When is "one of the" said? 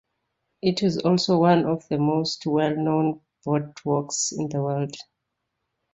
1.37-1.99